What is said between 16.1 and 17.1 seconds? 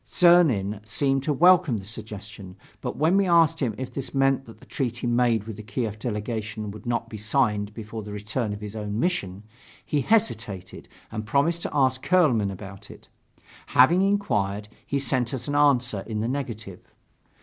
the negative.